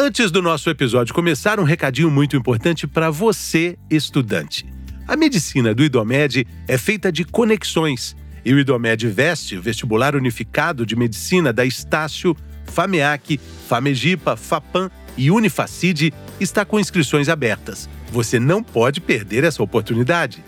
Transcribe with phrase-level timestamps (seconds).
[0.00, 4.64] Antes do nosso episódio começar, um recadinho muito importante para você, estudante.
[5.08, 10.94] A medicina do IDOMED é feita de conexões e o IDOMED Veste, vestibular unificado de
[10.94, 17.90] medicina da Estácio, FAMEAC, FAMEGIPA, FAPAM e Unifacide, está com inscrições abertas.
[18.12, 20.44] Você não pode perder essa oportunidade.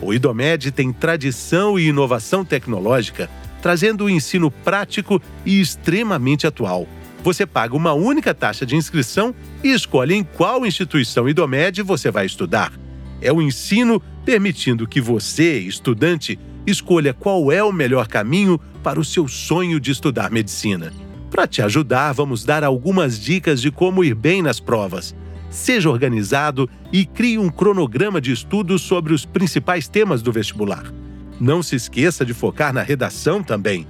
[0.00, 3.28] O IDOMED tem tradição e inovação tecnológica,
[3.60, 6.88] trazendo o ensino prático e extremamente atual
[7.24, 12.26] você paga uma única taxa de inscrição e escolhe em qual instituição IDOMED você vai
[12.26, 12.70] estudar.
[13.18, 19.04] É o ensino permitindo que você, estudante, escolha qual é o melhor caminho para o
[19.04, 20.92] seu sonho de estudar medicina.
[21.30, 25.16] Para te ajudar, vamos dar algumas dicas de como ir bem nas provas.
[25.48, 30.92] Seja organizado e crie um cronograma de estudos sobre os principais temas do vestibular.
[31.40, 33.86] Não se esqueça de focar na redação também.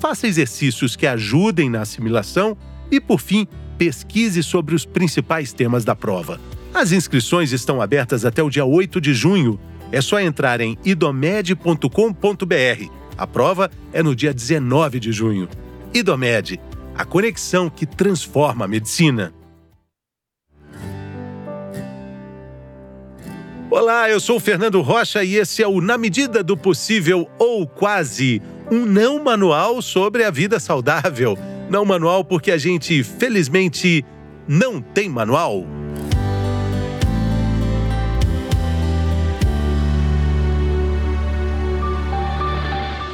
[0.00, 2.56] Faça exercícios que ajudem na assimilação
[2.92, 6.38] e, por fim, pesquise sobre os principais temas da prova.
[6.74, 9.58] As inscrições estão abertas até o dia 8 de junho.
[9.90, 11.88] É só entrar em idomed.com.br.
[13.16, 15.48] A prova é no dia 19 de junho.
[15.92, 16.60] Idomed,
[16.94, 19.32] a conexão que transforma a medicina.
[23.70, 27.66] Olá, eu sou o Fernando Rocha e esse é o Na Medida do Possível ou
[27.66, 31.38] Quase, um não manual sobre a vida saudável
[31.72, 34.04] não manual porque a gente, felizmente,
[34.46, 35.66] não tem manual.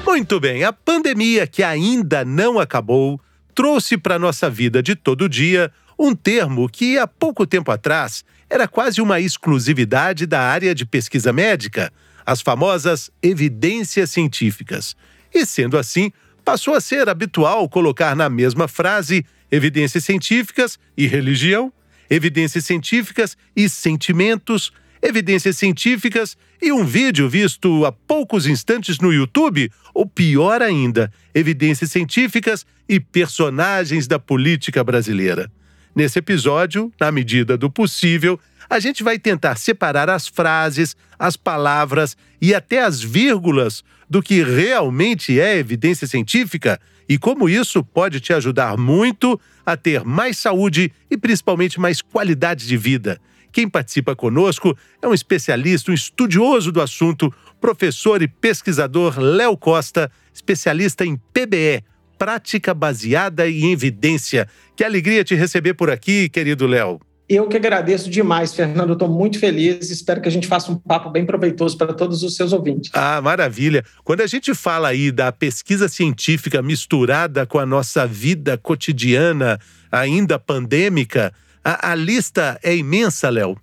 [0.05, 3.20] Muito bem, a pandemia que ainda não acabou
[3.55, 8.67] trouxe para nossa vida de todo dia um termo que há pouco tempo atrás era
[8.67, 11.92] quase uma exclusividade da área de pesquisa médica,
[12.27, 14.97] as famosas evidências científicas.
[15.33, 16.11] E sendo assim,
[16.48, 21.70] passou a ser habitual colocar na mesma frase evidências científicas e religião,
[22.08, 29.70] evidências científicas e sentimentos, evidências científicas e um vídeo visto há poucos instantes no YouTube,
[29.92, 35.52] ou pior ainda, evidências científicas e personagens da política brasileira.
[35.94, 42.17] Nesse episódio, na medida do possível, a gente vai tentar separar as frases, as palavras
[42.40, 48.33] e até as vírgulas do que realmente é evidência científica e como isso pode te
[48.33, 53.18] ajudar muito a ter mais saúde e principalmente mais qualidade de vida.
[53.51, 60.11] Quem participa conosco é um especialista, um estudioso do assunto, professor e pesquisador Léo Costa,
[60.33, 61.83] especialista em PBE,
[62.18, 64.46] prática baseada em evidência.
[64.77, 67.08] Que alegria te receber por aqui, querido Léo.
[67.28, 68.94] Eu que agradeço demais, Fernando.
[68.94, 69.90] Estou muito feliz.
[69.90, 72.90] Espero que a gente faça um papo bem proveitoso para todos os seus ouvintes.
[72.94, 73.84] Ah, maravilha.
[74.02, 79.61] Quando a gente fala aí da pesquisa científica misturada com a nossa vida cotidiana,
[79.92, 83.61] ainda pandêmica, a, a lista é imensa, Léo.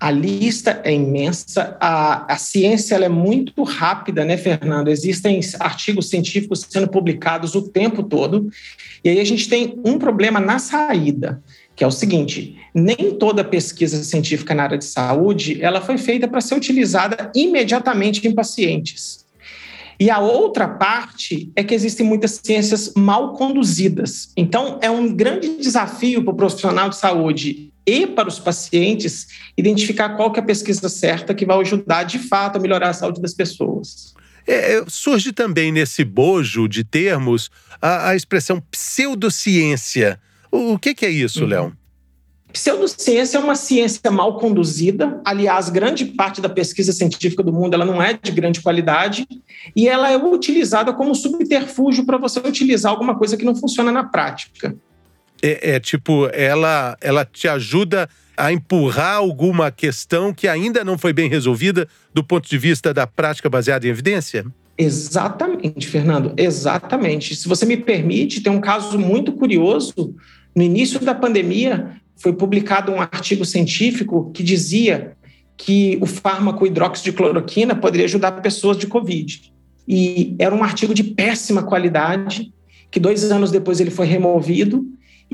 [0.00, 4.88] A lista é imensa, a, a ciência é muito rápida, né, Fernando?
[4.88, 8.50] Existem artigos científicos sendo publicados o tempo todo,
[9.02, 11.42] e aí a gente tem um problema na saída
[11.76, 16.26] que é o seguinte: nem toda pesquisa científica na área de saúde ela foi feita
[16.26, 19.24] para ser utilizada imediatamente em pacientes.
[19.98, 24.30] E a outra parte é que existem muitas ciências mal conduzidas.
[24.36, 30.10] Então, é um grande desafio para o profissional de saúde e para os pacientes identificar
[30.10, 33.22] qual que é a pesquisa certa que vai ajudar de fato a melhorar a saúde
[33.22, 34.14] das pessoas.
[34.46, 37.50] É, surge também nesse bojo de termos
[37.80, 40.20] a, a expressão pseudociência.
[40.56, 41.48] O que, que é isso, uhum.
[41.48, 41.72] Léo?
[42.52, 45.20] Pseudociência é uma ciência mal conduzida.
[45.24, 49.26] Aliás, grande parte da pesquisa científica do mundo ela não é de grande qualidade
[49.74, 54.04] e ela é utilizada como subterfúgio para você utilizar alguma coisa que não funciona na
[54.04, 54.74] prática.
[55.42, 61.12] É, é, tipo, ela, ela te ajuda a empurrar alguma questão que ainda não foi
[61.12, 64.46] bem resolvida do ponto de vista da prática baseada em evidência?
[64.78, 67.34] Exatamente, Fernando, exatamente.
[67.34, 70.14] Se você me permite, tem um caso muito curioso.
[70.56, 75.14] No início da pandemia, foi publicado um artigo científico que dizia
[75.54, 79.52] que o fármaco hidroxicloroquina poderia ajudar pessoas de Covid.
[79.86, 82.54] E era um artigo de péssima qualidade,
[82.90, 84.86] que dois anos depois ele foi removido,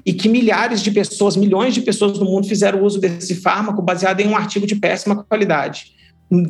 [0.04, 4.20] e que milhares de pessoas, milhões de pessoas no mundo fizeram uso desse fármaco baseado
[4.20, 5.92] em um artigo de péssima qualidade.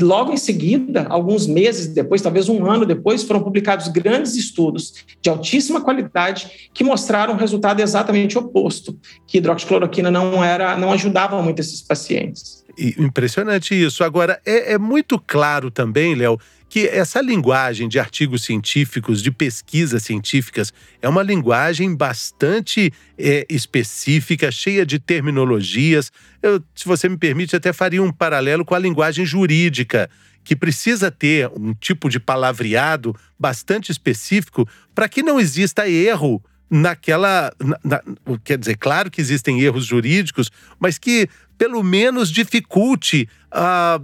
[0.00, 5.29] Logo em seguida, alguns meses depois, talvez um ano depois, foram publicados grandes estudos de
[5.29, 8.96] altíssima qualidade que mostraram um resultado exatamente oposto,
[9.26, 12.64] que hidroxicloroquina não era, não ajudava muito esses pacientes.
[12.79, 14.05] Impressionante isso.
[14.05, 16.38] Agora, é, é muito claro também, Léo,
[16.72, 20.72] que essa linguagem de artigos científicos, de pesquisas científicas,
[21.02, 26.10] é uma linguagem bastante é, específica, cheia de terminologias.
[26.42, 30.08] Eu, se você me permite, até faria um paralelo com a linguagem jurídica,
[30.42, 37.52] que precisa ter um tipo de palavreado bastante específico para que não exista erro naquela.
[37.62, 38.02] Na, na,
[38.42, 41.28] quer dizer, claro que existem erros jurídicos, mas que
[41.58, 44.00] pelo menos dificulte a,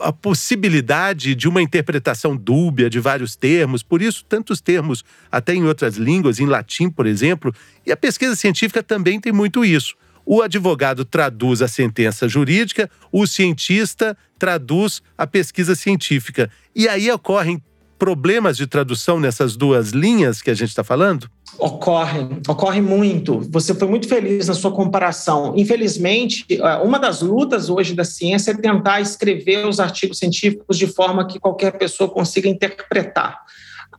[0.00, 5.64] a possibilidade de uma interpretação dúbia de vários termos, por isso, tantos termos, até em
[5.64, 7.54] outras línguas, em latim, por exemplo,
[7.86, 9.94] e a pesquisa científica também tem muito isso.
[10.24, 16.50] O advogado traduz a sentença jurídica, o cientista traduz a pesquisa científica.
[16.74, 17.62] E aí ocorrem
[17.98, 21.30] problemas de tradução nessas duas linhas que a gente está falando?
[21.56, 23.40] Ocorre, ocorre muito.
[23.50, 25.54] Você foi muito feliz na sua comparação.
[25.56, 30.86] Infelizmente, é, uma das lutas hoje da ciência é tentar escrever os artigos científicos de
[30.86, 33.40] forma que qualquer pessoa consiga interpretar.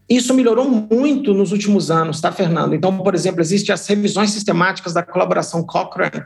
[0.10, 2.74] Isso melhorou muito nos últimos anos, tá, Fernando?
[2.74, 6.24] Então, por exemplo, existem as revisões sistemáticas da colaboração Cochrane,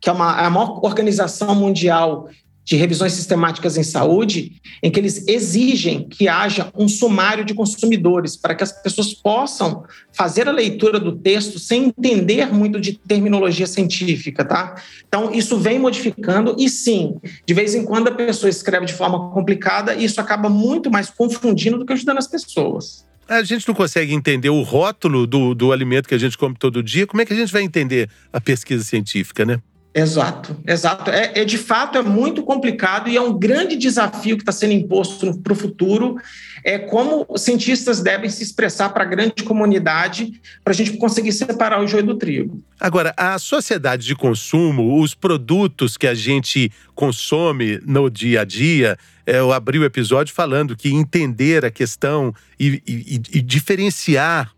[0.00, 2.28] que é, uma, é a maior organização mundial
[2.66, 8.36] de revisões sistemáticas em saúde, em que eles exigem que haja um sumário de consumidores,
[8.36, 13.68] para que as pessoas possam fazer a leitura do texto sem entender muito de terminologia
[13.68, 14.74] científica, tá?
[15.06, 17.14] Então, isso vem modificando, e sim,
[17.46, 21.08] de vez em quando a pessoa escreve de forma complicada, e isso acaba muito mais
[21.08, 23.06] confundindo do que ajudando as pessoas.
[23.28, 26.82] A gente não consegue entender o rótulo do, do alimento que a gente come todo
[26.82, 29.60] dia, como é que a gente vai entender a pesquisa científica, né?
[29.96, 31.10] Exato, exato.
[31.10, 34.74] É, é, de fato é muito complicado e é um grande desafio que está sendo
[34.74, 36.18] imposto para o futuro.
[36.62, 41.82] É como cientistas devem se expressar para a grande comunidade para a gente conseguir separar
[41.82, 42.62] o joio do trigo.
[42.78, 48.98] Agora, a sociedade de consumo, os produtos que a gente consome no dia a dia,
[49.24, 54.55] é, eu abri o episódio falando que entender a questão e, e, e diferenciar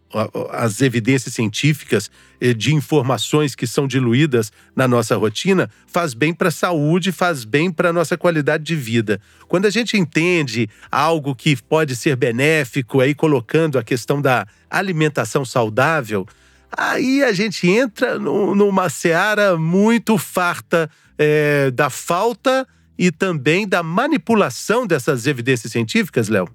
[0.50, 2.10] as evidências científicas
[2.40, 7.44] eh, de informações que são diluídas na nossa rotina faz bem para a saúde, faz
[7.44, 9.20] bem para a nossa qualidade de vida.
[9.46, 15.44] Quando a gente entende algo que pode ser benéfico, aí colocando a questão da alimentação
[15.44, 16.26] saudável,
[16.70, 22.66] aí a gente entra no, numa seara muito farta é, da falta
[22.99, 26.49] e também da manipulação dessas evidências científicas, Léo.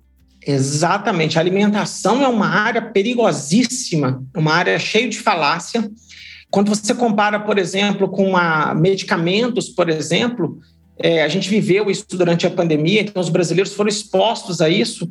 [0.45, 1.37] Exatamente.
[1.37, 5.89] A alimentação é uma área perigosíssima, uma área cheia de falácia.
[6.51, 10.59] Quando você compara, por exemplo, com a medicamentos, por exemplo,
[10.97, 15.09] é, a gente viveu isso durante a pandemia, então os brasileiros foram expostos a isso,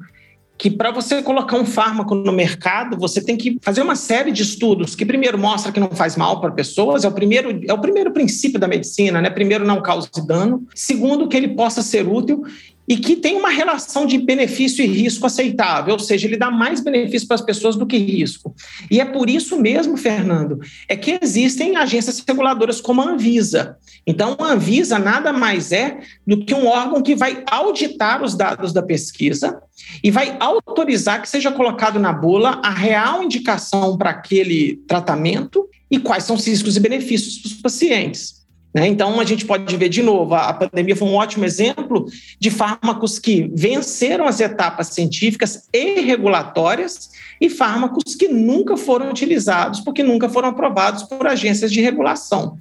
[0.56, 4.43] que para você colocar um fármaco no mercado, você tem que fazer uma série de
[4.43, 7.81] estudos que primeiro mostra que não faz mal para pessoas, é o primeiro é o
[7.81, 9.29] primeiro princípio da medicina, né?
[9.29, 12.44] Primeiro não cause dano, segundo que ele possa ser útil
[12.88, 16.81] e que tem uma relação de benefício e risco aceitável, ou seja, ele dá mais
[16.81, 18.55] benefício para as pessoas do que risco.
[18.90, 20.58] E é por isso mesmo, Fernando,
[20.88, 23.76] é que existem agências reguladoras como a Anvisa.
[24.06, 28.73] Então, a Anvisa nada mais é do que um órgão que vai auditar os dados
[28.73, 29.62] da pesquisa
[30.02, 35.99] e vai autorizar que seja colocado na bula a real indicação para aquele tratamento e
[35.99, 38.41] quais são os riscos e benefícios para os pacientes.
[38.74, 38.86] Né?
[38.86, 42.06] Então, a gente pode ver de novo, a pandemia foi um ótimo exemplo
[42.38, 47.10] de fármacos que venceram as etapas científicas e regulatórias
[47.40, 52.56] e fármacos que nunca foram utilizados porque nunca foram aprovados por agências de regulação.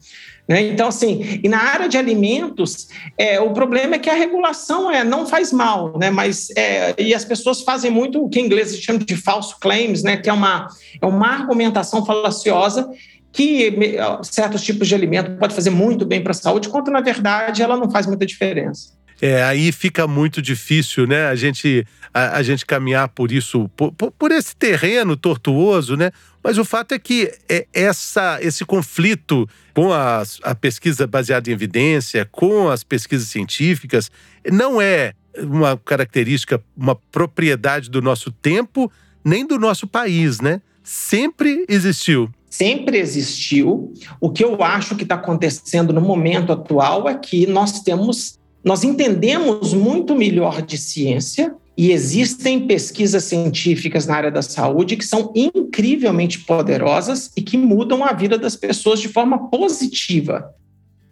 [0.48, 0.68] Né?
[0.68, 5.03] Então, assim, e na área de alimentos, é, o problema é que a regulação é,
[5.03, 6.10] não faz mal, né?
[6.10, 10.03] mas é, e as pessoas fazem muito o que em inglês chama de false claims,
[10.03, 10.18] né?
[10.18, 10.68] que é uma,
[11.01, 12.89] é uma argumentação falaciosa
[13.32, 17.62] que certos tipos de alimento pode fazer muito bem para a saúde, quando na verdade
[17.62, 19.00] ela não faz muita diferença.
[19.22, 21.28] É, aí fica muito difícil, né?
[21.28, 26.12] A gente, a, a gente caminhar por isso, por, por, esse terreno tortuoso, né?
[26.44, 31.54] Mas o fato é que é essa, esse conflito com a, a pesquisa baseada em
[31.54, 34.10] evidência, com as pesquisas científicas,
[34.52, 38.92] não é uma característica, uma propriedade do nosso tempo,
[39.24, 40.64] nem do nosso país, né?
[40.84, 43.93] Sempre existiu sempre existiu.
[44.20, 48.84] O que eu acho que está acontecendo no momento atual é que nós temos, nós
[48.84, 55.31] entendemos muito melhor de ciência e existem pesquisas científicas na área da saúde que são
[55.34, 60.53] incrivelmente poderosas e que mudam a vida das pessoas de forma positiva.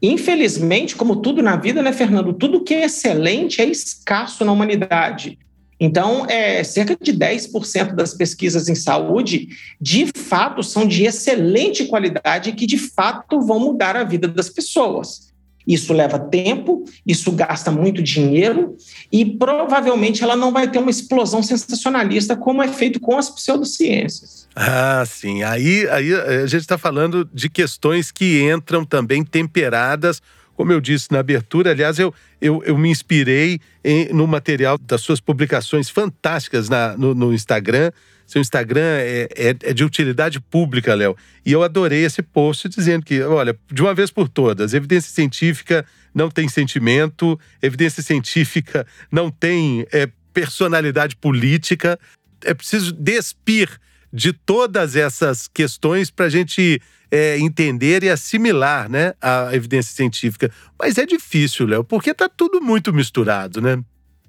[0.02, 2.34] Infelizmente, como tudo na vida, né, Fernando?
[2.34, 5.40] Tudo que é excelente é escasso na humanidade.
[5.80, 12.50] Então, é, cerca de 10% das pesquisas em saúde, de fato, são de excelente qualidade
[12.50, 15.30] e que, de fato, vão mudar a vida das pessoas.
[15.70, 18.76] Isso leva tempo, isso gasta muito dinheiro
[19.12, 24.48] e provavelmente ela não vai ter uma explosão sensacionalista como é feito com as pseudociências.
[24.56, 25.44] Ah, sim.
[25.44, 30.22] Aí, aí a gente está falando de questões que entram também temperadas
[30.60, 35.00] como eu disse na abertura, aliás, eu, eu, eu me inspirei em, no material das
[35.00, 37.94] suas publicações fantásticas na, no, no Instagram.
[38.28, 41.16] Seu Instagram é, é, é de utilidade pública, Léo.
[41.46, 45.86] E eu adorei esse post dizendo que, olha, de uma vez por todas, evidência científica
[46.14, 51.98] não tem sentimento, evidência científica não tem é, personalidade política.
[52.44, 53.80] É preciso despir
[54.12, 60.52] de todas essas questões para a gente é, entender e assimilar né, a evidência científica.
[60.78, 63.80] Mas é difícil, Léo, porque está tudo muito misturado, né?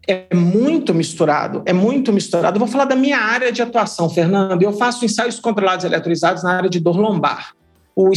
[0.07, 2.57] É muito misturado, é muito misturado.
[2.57, 4.63] Eu vou falar da minha área de atuação, Fernando.
[4.63, 7.55] Eu faço ensaios controlados eletrizados na área de dor lombar.
[7.95, 8.11] O,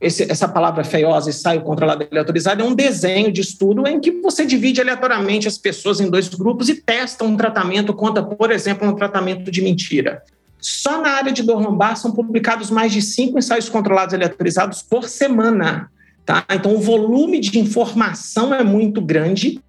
[0.00, 4.44] esse, essa palavra feiosa, ensaio controlado eletrorizado, é um desenho de estudo em que você
[4.44, 8.94] divide aleatoriamente as pessoas em dois grupos e testa um tratamento contra, por exemplo, um
[8.94, 10.22] tratamento de mentira.
[10.62, 15.08] Só na área de dor lombar são publicados mais de cinco ensaios controlados eletrizados por
[15.08, 15.90] semana.
[16.24, 16.44] Tá?
[16.48, 19.60] Então, o volume de informação é muito grande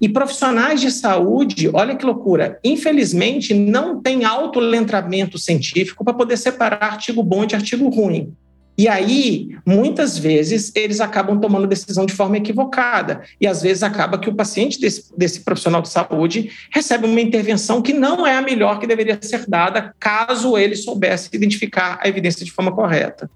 [0.00, 6.84] e profissionais de saúde, olha que loucura, infelizmente não tem autoletramento científico para poder separar
[6.84, 8.32] artigo bom de artigo ruim.
[8.76, 13.22] E aí, muitas vezes, eles acabam tomando decisão de forma equivocada.
[13.40, 17.80] E às vezes acaba que o paciente desse, desse, profissional de saúde recebe uma intervenção
[17.80, 22.44] que não é a melhor que deveria ser dada, caso ele soubesse identificar a evidência
[22.44, 23.30] de forma correta.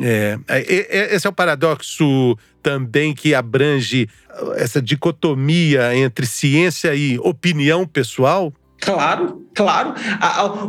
[0.00, 4.08] É, é esse é o paradoxo também que abrange
[4.56, 8.52] essa dicotomia entre ciência e opinião pessoal?
[8.80, 9.94] Claro, claro.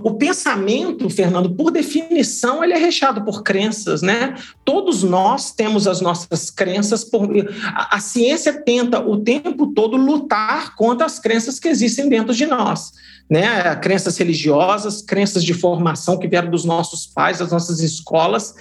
[0.03, 4.35] O pensamento, Fernando, por definição, ele é recheado por crenças, né?
[4.65, 7.03] Todos nós temos as nossas crenças.
[7.03, 7.29] Por...
[7.75, 12.91] A ciência tenta o tempo todo lutar contra as crenças que existem dentro de nós,
[13.29, 13.75] né?
[13.75, 18.55] Crenças religiosas, crenças de formação que vieram dos nossos pais, das nossas escolas.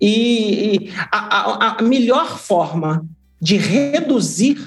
[0.00, 3.04] E a, a, a melhor forma
[3.40, 4.58] de reduzir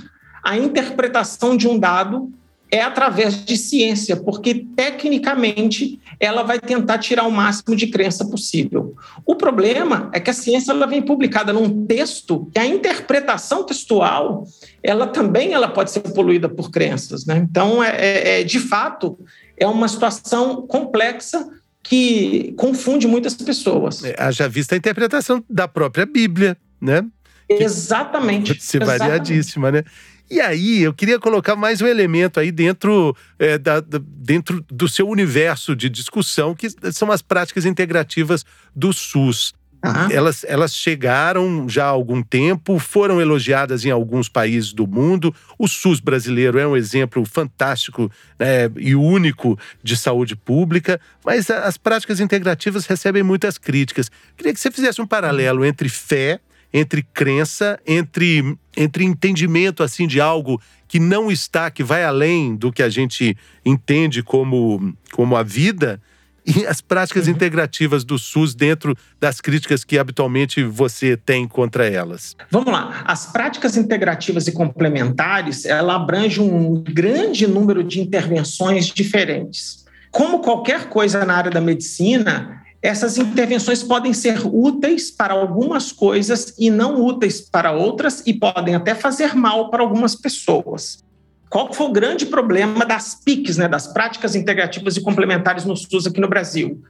[0.43, 2.31] a interpretação de um dado
[2.71, 8.95] é através de ciência, porque tecnicamente ela vai tentar tirar o máximo de crença possível.
[9.25, 14.45] O problema é que a ciência ela vem publicada num texto que a interpretação textual
[14.83, 17.37] ela também ela pode ser poluída por crenças, né?
[17.49, 19.17] Então é, é, é de fato
[19.57, 21.49] é uma situação complexa
[21.81, 24.03] que confunde muitas pessoas.
[24.03, 27.03] É, haja vista a interpretação da própria Bíblia, né?
[27.49, 28.61] Exatamente.
[28.61, 29.83] Ser variadíssima, né?
[30.29, 34.87] E aí, eu queria colocar mais um elemento aí dentro, é, da, da, dentro do
[34.87, 39.53] seu universo de discussão, que são as práticas integrativas do SUS.
[39.83, 40.11] Uhum.
[40.11, 45.33] Elas, elas chegaram já há algum tempo, foram elogiadas em alguns países do mundo.
[45.57, 51.77] O SUS brasileiro é um exemplo fantástico né, e único de saúde pública, mas as
[51.77, 54.11] práticas integrativas recebem muitas críticas.
[54.35, 56.39] Queria que você fizesse um paralelo entre fé
[56.73, 62.71] entre crença, entre, entre entendimento assim de algo que não está, que vai além do
[62.71, 66.01] que a gente entende como, como a vida,
[66.45, 67.33] e as práticas uhum.
[67.33, 72.35] integrativas do SUS dentro das críticas que habitualmente você tem contra elas?
[72.49, 73.03] Vamos lá.
[73.05, 79.85] As práticas integrativas e complementares, ela abrange um grande número de intervenções diferentes.
[80.11, 86.53] Como qualquer coisa na área da medicina, essas intervenções podem ser úteis para algumas coisas
[86.57, 91.03] e não úteis para outras, e podem até fazer mal para algumas pessoas.
[91.49, 96.07] Qual foi o grande problema das PICs, né, das práticas integrativas e complementares no SUS
[96.07, 96.81] aqui no Brasil?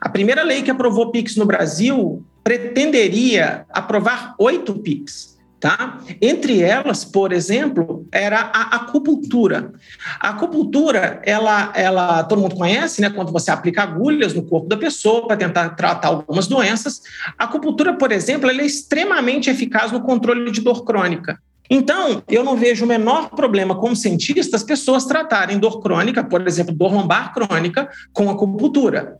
[0.00, 5.33] A primeira lei que aprovou PICs no Brasil pretenderia aprovar oito PICs.
[5.64, 5.98] Tá?
[6.20, 9.72] Entre elas, por exemplo, era a acupuntura.
[10.20, 13.08] A acupuntura, ela, ela todo mundo conhece, né?
[13.08, 17.00] Quando você aplica agulhas no corpo da pessoa para tentar tratar algumas doenças.
[17.38, 21.38] A acupuntura, por exemplo, ela é extremamente eficaz no controle de dor crônica.
[21.70, 26.46] Então, eu não vejo o menor problema como cientista as pessoas tratarem dor crônica, por
[26.46, 29.16] exemplo, dor lombar crônica, com acupuntura.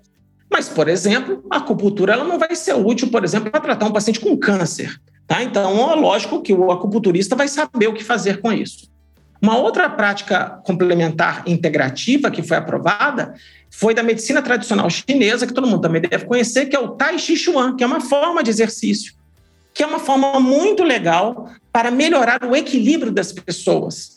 [0.53, 3.93] Mas, por exemplo, a acupuntura ela não vai ser útil, por exemplo, para tratar um
[3.93, 5.01] paciente com câncer.
[5.27, 5.43] Tá?
[5.43, 8.93] Então, é lógico que o acupunturista vai saber o que fazer com isso.
[9.41, 13.35] Uma outra prática complementar integrativa que foi aprovada
[13.71, 17.19] foi da medicina tradicional chinesa, que todo mundo também deve conhecer, que é o Tai
[17.19, 19.15] Chi Chuan, que é uma forma de exercício,
[19.75, 24.14] que é uma forma muito legal para melhorar o equilíbrio das pessoas.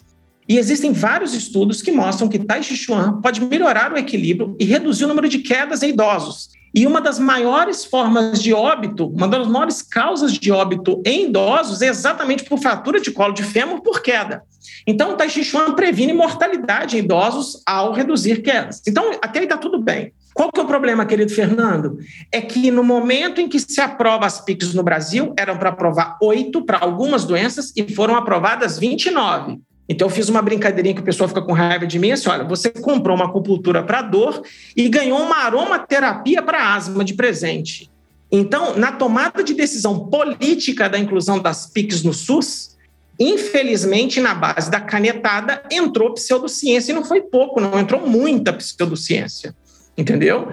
[0.48, 4.66] E existem vários estudos que mostram que Tai Chi Chuan pode melhorar o equilíbrio e
[4.66, 6.50] reduzir o número de quedas em idosos.
[6.74, 11.82] E uma das maiores formas de óbito, uma das maiores causas de óbito em idosos
[11.82, 14.44] é exatamente por fratura de colo de fêmur por queda.
[14.86, 18.82] Então, o Tai Chi Chuan previne mortalidade em idosos ao reduzir quedas.
[18.88, 20.14] Então, até aí está tudo bem.
[20.34, 21.98] Qual que é o problema, querido Fernando?
[22.32, 26.18] É que no momento em que se aprova as PICs no Brasil, eram para aprovar
[26.22, 29.60] oito para algumas doenças e foram aprovadas 29.
[29.90, 32.44] Então, eu fiz uma brincadeirinha que o pessoal fica com raiva de mim, assim, olha,
[32.44, 34.42] você comprou uma acupuntura para dor
[34.76, 37.90] e ganhou uma aromaterapia para asma de presente.
[38.30, 42.76] Então, na tomada de decisão política da inclusão das PICs no SUS,
[43.18, 49.56] infelizmente, na base da canetada, entrou pseudociência, e não foi pouco, não, entrou muita pseudociência,
[49.98, 50.50] entendeu?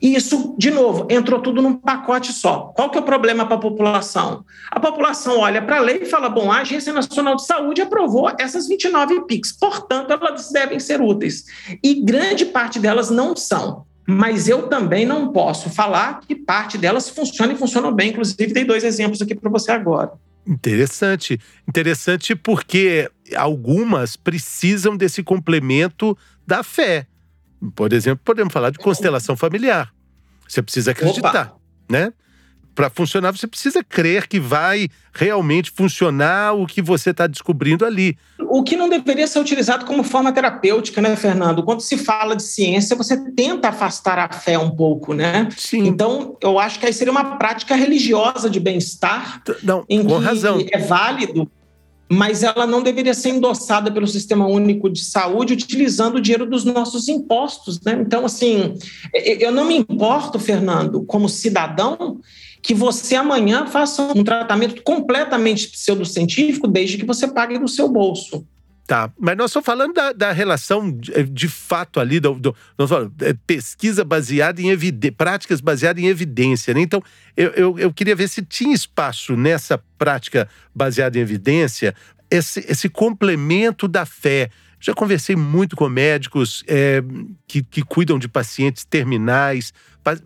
[0.00, 2.72] E isso, de novo, entrou tudo num pacote só.
[2.74, 4.44] Qual que é o problema para a população?
[4.70, 8.30] A população olha para a lei e fala: bom, a Agência Nacional de Saúde aprovou
[8.38, 11.44] essas 29 PICs, portanto, elas devem ser úteis.
[11.82, 13.86] E grande parte delas não são.
[14.06, 18.10] Mas eu também não posso falar que parte delas funciona e funcionam bem.
[18.10, 20.12] Inclusive, dei dois exemplos aqui para você agora.
[20.46, 21.40] Interessante.
[21.66, 27.06] Interessante porque algumas precisam desse complemento da fé.
[27.74, 29.92] Por exemplo, podemos falar de constelação familiar.
[30.48, 31.56] Você precisa acreditar, Opa.
[31.88, 32.12] né?
[32.74, 38.18] Para funcionar, você precisa crer que vai realmente funcionar o que você está descobrindo ali.
[38.40, 41.62] O que não deveria ser utilizado como forma terapêutica, né, Fernando?
[41.62, 45.48] Quando se fala de ciência, você tenta afastar a fé um pouco, né?
[45.56, 45.86] Sim.
[45.86, 49.40] Então, eu acho que aí seria uma prática religiosa de bem-estar.
[49.62, 50.58] Não, com razão.
[50.72, 51.48] É válido
[52.08, 56.64] mas ela não deveria ser endossada pelo Sistema Único de Saúde utilizando o dinheiro dos
[56.64, 57.80] nossos impostos.
[57.80, 57.98] Né?
[58.00, 58.74] Então, assim,
[59.12, 62.20] eu não me importo, Fernando, como cidadão,
[62.62, 68.46] que você amanhã faça um tratamento completamente pseudocientífico, desde que você pague do seu bolso.
[68.86, 72.90] Tá, mas nós estamos falando da, da relação de, de, fato ali, do, do, nós
[72.90, 76.82] falamos, é, pesquisa baseada em evidência, práticas baseadas em evidência, né?
[76.82, 77.02] Então,
[77.34, 81.94] eu, eu, eu, queria ver se tinha espaço nessa prática baseada em evidência,
[82.30, 84.50] esse, esse complemento da fé.
[84.78, 87.02] Já conversei muito com médicos é,
[87.46, 89.72] que, que cuidam de pacientes terminais,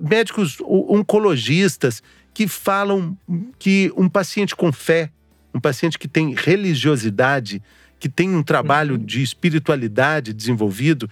[0.01, 2.03] médicos oncologistas
[2.35, 3.17] que falam
[3.57, 5.13] que um paciente com fé,
[5.55, 7.63] um paciente que tem religiosidade,
[7.99, 9.05] que tem um trabalho uhum.
[9.05, 11.09] de espiritualidade desenvolvido,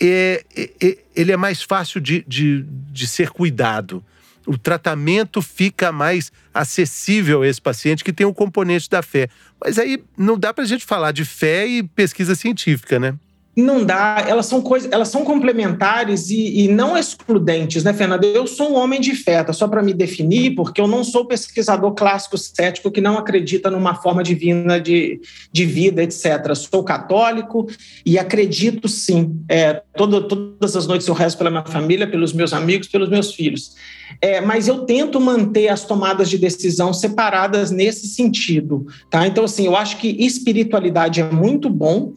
[0.00, 4.04] é, é, é, ele é mais fácil de, de, de ser cuidado.
[4.46, 9.28] O tratamento fica mais acessível a esse paciente que tem o um componente da fé.
[9.62, 13.14] Mas aí não dá para a gente falar de fé e pesquisa científica, né?
[13.60, 18.24] Não dá, elas são coisas, elas são complementares e, e, não excludentes, né, Fernanda?
[18.24, 19.52] Eu sou um homem de fé, tá?
[19.52, 23.96] só para me definir, porque eu não sou pesquisador clássico cético que não acredita numa
[23.96, 26.54] forma divina de, de vida, etc.
[26.54, 27.66] Sou católico
[28.06, 29.42] e acredito sim.
[29.48, 33.34] É, todo, todas as noites eu rezo pela minha família, pelos meus amigos, pelos meus
[33.34, 33.74] filhos.
[34.22, 39.26] É, mas eu tento manter as tomadas de decisão separadas nesse sentido, tá?
[39.26, 42.14] Então, assim, eu acho que espiritualidade é muito bom.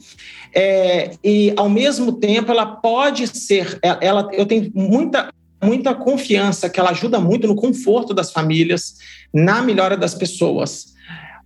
[0.53, 5.29] É, e, ao mesmo tempo, ela pode ser, é, ela, eu tenho muita,
[5.63, 8.95] muita confiança que ela ajuda muito no conforto das famílias,
[9.33, 10.91] na melhora das pessoas.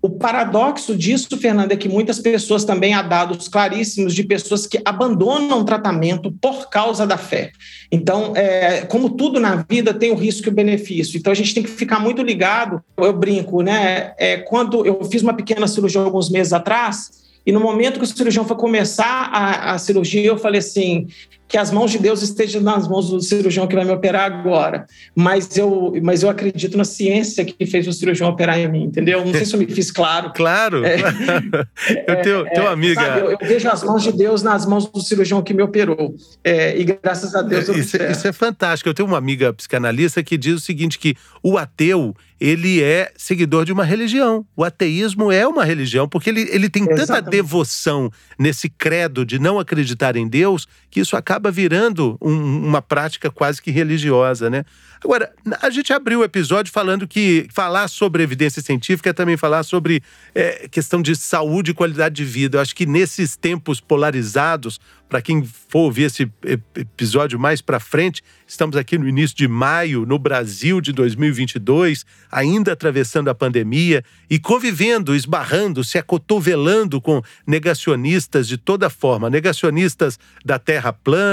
[0.05, 4.79] O paradoxo disso, Fernando, é que muitas pessoas também há dados claríssimos de pessoas que
[4.85, 7.51] abandonam o tratamento por causa da fé.
[7.91, 11.17] Então, é, como tudo na vida, tem o risco e o benefício.
[11.17, 12.83] Então, a gente tem que ficar muito ligado.
[12.97, 14.13] Eu brinco, né?
[14.19, 18.07] É, quando eu fiz uma pequena cirurgia alguns meses atrás, e no momento que o
[18.07, 21.07] cirurgião foi começar a, a cirurgia, eu falei assim:
[21.47, 24.87] que as mãos de Deus estejam nas mãos do cirurgião que vai me operar agora.
[25.15, 29.23] Mas eu, mas eu acredito na ciência que fez o cirurgião operar em mim, entendeu?
[29.23, 30.33] Não sei se eu me fiz claro.
[30.33, 30.83] Claro.
[30.83, 30.97] É,
[32.07, 33.01] eu tenho, é, tenho uma amiga.
[33.01, 36.15] Sabe, eu, eu, vejo as mãos de Deus nas mãos do cirurgião que me operou.
[36.43, 38.89] É, e graças a Deus eu isso, isso é fantástico.
[38.89, 43.65] Eu tenho uma amiga psicanalista que diz o seguinte: que o ateu ele é seguidor
[43.65, 44.45] de uma religião.
[44.55, 47.07] O ateísmo é uma religião, porque ele, ele tem Exatamente.
[47.07, 52.65] tanta devoção nesse credo de não acreditar em Deus que isso acaba acaba virando um,
[52.65, 54.63] uma prática quase que religiosa, né?
[55.03, 59.63] Agora, a gente abriu o episódio falando que falar sobre evidência científica é também falar
[59.63, 60.01] sobre
[60.33, 62.57] é, questão de saúde e qualidade de vida.
[62.57, 66.31] Eu acho que nesses tempos polarizados, para quem for ouvir esse
[66.75, 72.71] episódio mais para frente, estamos aqui no início de maio, no Brasil de 2022, ainda
[72.71, 80.57] atravessando a pandemia e convivendo, esbarrando, se acotovelando com negacionistas de toda forma negacionistas da
[80.57, 81.24] Terra plana,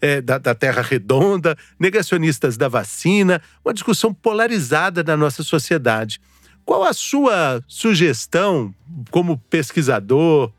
[0.00, 6.20] é, da, da Terra redonda, negacionistas da vacina, uma discussão polarizada na nossa sociedade.
[6.64, 8.74] Qual a sua sugestão
[9.10, 10.50] como pesquisador,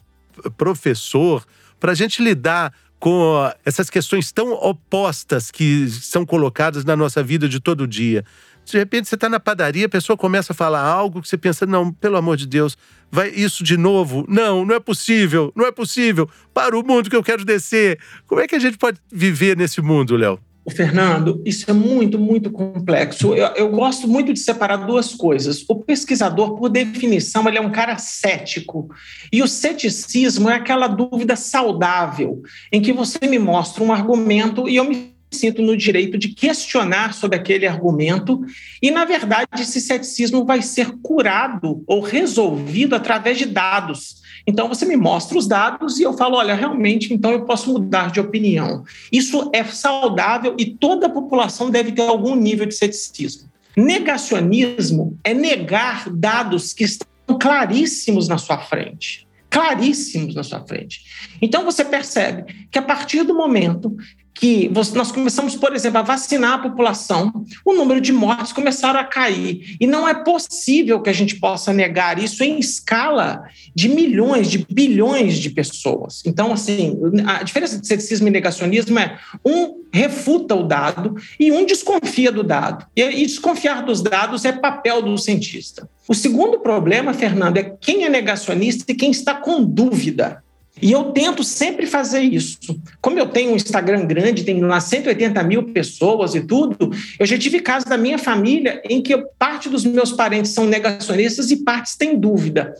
[0.57, 1.45] professor,
[1.79, 7.47] para a gente lidar com essas questões tão opostas que são colocadas na nossa vida
[7.47, 8.25] de todo dia.
[8.65, 11.65] De repente você está na padaria, a pessoa começa a falar algo que você pensa,
[11.65, 12.75] não, pelo amor de Deus,
[13.11, 14.25] vai isso de novo?
[14.27, 16.27] Não, não é possível, não é possível.
[16.53, 17.99] Para o mundo que eu quero descer.
[18.25, 20.39] Como é que a gente pode viver nesse mundo, Léo?
[20.71, 23.35] Fernando, isso é muito, muito complexo.
[23.35, 25.63] Eu, eu, gosto muito de separar duas coisas.
[25.69, 28.89] O pesquisador, por definição, ele é um cara cético.
[29.31, 34.75] E o ceticismo é aquela dúvida saudável, em que você me mostra um argumento e
[34.75, 38.43] eu me sinto no direito de questionar sobre aquele argumento,
[38.81, 44.23] e, na verdade, esse ceticismo vai ser curado ou resolvido através de dados.
[44.47, 48.11] Então, você me mostra os dados e eu falo: olha, realmente, então eu posso mudar
[48.11, 48.83] de opinião.
[49.11, 53.49] Isso é saudável e toda a população deve ter algum nível de ceticismo.
[53.75, 57.07] Negacionismo é negar dados que estão
[57.39, 59.24] claríssimos na sua frente
[59.55, 61.05] claríssimos na sua frente.
[61.41, 63.95] Então você percebe que a partir do momento
[64.33, 67.31] que nós começamos, por exemplo, a vacinar a população,
[67.63, 69.77] o número de mortes começaram a cair.
[69.79, 74.67] E não é possível que a gente possa negar isso em escala de milhões, de
[74.69, 76.21] bilhões de pessoas.
[76.25, 81.65] Então, assim, a diferença de ceticismo e negacionismo é um refuta o dado e um
[81.65, 82.85] desconfia do dado.
[82.95, 85.89] E desconfiar dos dados é papel do cientista.
[86.05, 90.43] O segundo problema, Fernando, é quem é negacionista e quem está com dúvida.
[90.81, 92.57] E eu tento sempre fazer isso.
[93.01, 97.37] Como eu tenho um Instagram grande, tem lá 180 mil pessoas e tudo, eu já
[97.37, 101.95] tive casos da minha família em que parte dos meus parentes são negacionistas e partes
[101.95, 102.73] têm dúvida.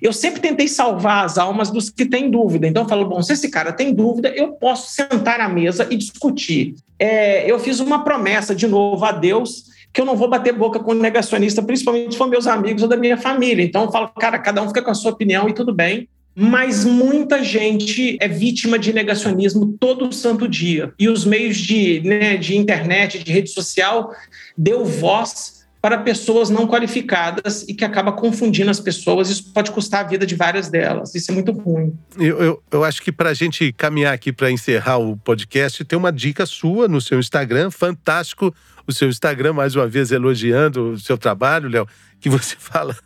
[0.00, 2.66] Eu sempre tentei salvar as almas dos que têm dúvida.
[2.66, 5.96] Então eu falo, bom, se esse cara tem dúvida, eu posso sentar à mesa e
[5.96, 6.74] discutir.
[6.98, 10.80] É, eu fiz uma promessa de novo a Deus que eu não vou bater boca
[10.80, 13.62] com negacionista, principalmente com meus amigos ou da minha família.
[13.62, 16.84] Então eu falo, cara, cada um fica com a sua opinião e tudo bem mas
[16.84, 20.92] muita gente é vítima de negacionismo todo santo dia.
[20.98, 24.14] E os meios de, né, de internet, de rede social,
[24.56, 29.28] deu voz para pessoas não qualificadas e que acaba confundindo as pessoas.
[29.28, 31.12] Isso pode custar a vida de várias delas.
[31.12, 31.92] Isso é muito ruim.
[32.16, 35.98] Eu, eu, eu acho que para a gente caminhar aqui para encerrar o podcast, tem
[35.98, 38.54] uma dica sua no seu Instagram, fantástico
[38.86, 41.86] o seu Instagram, mais uma vez elogiando o seu trabalho, Léo
[42.22, 42.96] que você fala,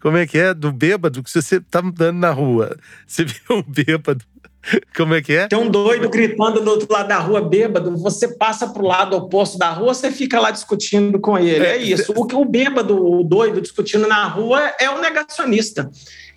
[0.00, 0.52] como é que é?
[0.52, 2.76] Do bêbado que você tá andando na rua.
[3.06, 4.24] Você vê um bêbado.
[4.94, 5.48] Como é que é?
[5.48, 7.96] Tem um doido gritando do outro lado da rua, bêbado.
[7.96, 11.64] Você passa para o lado oposto da rua, você fica lá discutindo com ele.
[11.64, 12.12] É, é isso.
[12.14, 15.90] O que o bêbado, o doido discutindo na rua é o negacionista.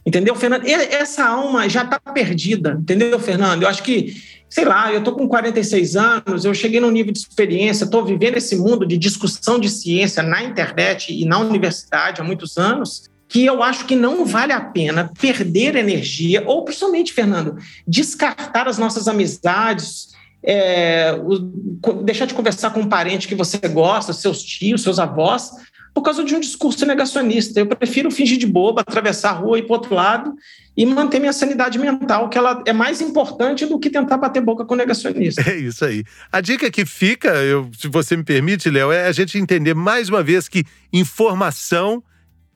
[0.05, 0.65] Entendeu, Fernando?
[0.65, 3.63] Essa alma já está perdida, entendeu, Fernando?
[3.63, 4.15] Eu acho que
[4.53, 8.37] sei lá, eu estou com 46 anos, eu cheguei num nível de experiência, estou vivendo
[8.37, 13.43] esse mundo de discussão de ciência na internet e na universidade há muitos anos, que
[13.43, 19.07] eu acho que não vale a pena perder energia, ou principalmente, Fernando, descartar as nossas
[19.07, 20.09] amizades,
[20.43, 21.15] é,
[22.03, 25.49] deixar de conversar com um parente que você gosta, seus tios, seus avós,
[25.93, 27.59] por causa de um discurso negacionista.
[27.59, 30.33] Eu prefiro fingir de boba, atravessar a rua e ir para outro lado
[30.75, 34.65] e manter minha sanidade mental, que ela é mais importante do que tentar bater boca
[34.65, 35.41] com negacionista.
[35.47, 36.03] É isso aí.
[36.31, 40.09] A dica que fica, eu, se você me permite, Léo, é a gente entender mais
[40.09, 42.03] uma vez que informação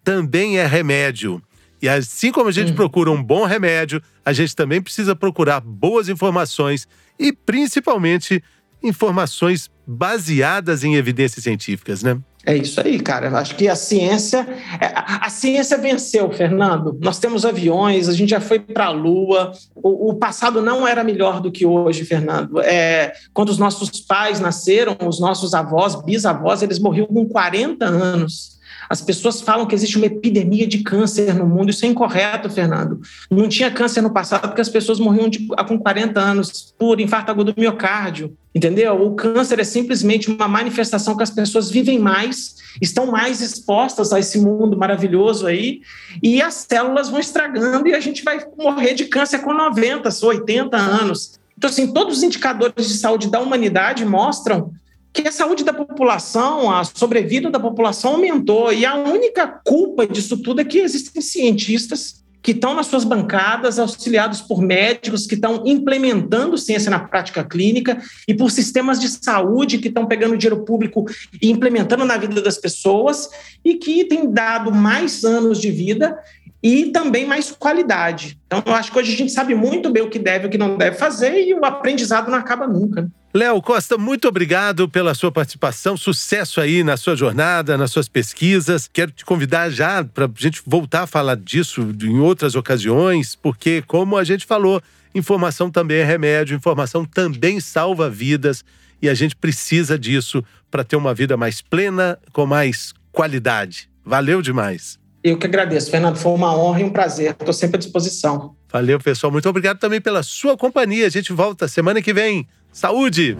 [0.04, 1.42] também é remédio.
[1.80, 2.76] E assim como a gente uhum.
[2.76, 6.88] procura um bom remédio, a gente também precisa procurar boas informações
[7.20, 8.44] e principalmente
[8.82, 12.18] informações baseadas em evidências científicas, né?
[12.48, 13.30] É isso aí, cara.
[13.38, 14.48] Acho que a ciência,
[14.80, 16.98] é, a ciência venceu, Fernando.
[17.02, 19.52] Nós temos aviões, a gente já foi para a Lua.
[19.76, 22.62] O, o, passado não era melhor do que hoje, Fernando.
[22.62, 28.57] É, quando os nossos pais nasceram, os nossos avós, bisavós, eles morriam com 40 anos.
[28.90, 31.70] As pessoas falam que existe uma epidemia de câncer no mundo.
[31.70, 33.02] Isso é incorreto, Fernando.
[33.30, 37.32] Não tinha câncer no passado porque as pessoas morriam de, com 40 anos por infarto
[37.32, 38.36] agudo do miocárdio.
[38.56, 39.00] Entendeu?
[39.06, 44.20] O câncer é simplesmente uma manifestação que as pessoas vivem mais, estão mais expostas a
[44.20, 45.82] esse mundo maravilhoso aí,
[46.24, 50.76] e as células vão estragando e a gente vai morrer de câncer com 90, 80
[50.76, 51.40] anos.
[51.56, 54.72] Então, assim, todos os indicadores de saúde da humanidade mostram
[55.14, 58.72] que a saúde da população, a sobrevida da população aumentou.
[58.72, 63.78] E a única culpa disso tudo é que existem cientistas que estão nas suas bancadas,
[63.78, 69.80] auxiliados por médicos que estão implementando ciência na prática clínica e por sistemas de saúde
[69.80, 71.04] que estão pegando dinheiro público
[71.42, 73.30] e implementando na vida das pessoas
[73.66, 76.18] e que têm dado mais anos de vida
[76.64, 78.40] e também mais qualidade.
[78.46, 80.50] Então, eu acho que hoje a gente sabe muito bem o que deve e o
[80.50, 83.12] que não deve fazer e o aprendizado não acaba nunca.
[83.34, 85.98] Léo Costa, muito obrigado pela sua participação.
[85.98, 88.90] Sucesso aí na sua jornada, nas suas pesquisas.
[88.92, 93.84] Quero te convidar já para a gente voltar a falar disso em outras ocasiões, porque,
[93.86, 94.82] como a gente falou,
[95.14, 98.64] informação também é remédio, informação também salva vidas
[99.02, 103.90] e a gente precisa disso para ter uma vida mais plena, com mais qualidade.
[104.04, 104.98] Valeu demais.
[105.24, 106.16] Eu que agradeço, Fernando.
[106.16, 107.32] Foi uma honra e um prazer.
[107.32, 108.56] Estou sempre à disposição.
[108.72, 109.32] Valeu, pessoal.
[109.32, 111.06] Muito obrigado também pela sua companhia.
[111.06, 112.48] A gente volta semana que vem.
[112.78, 113.36] Saúde!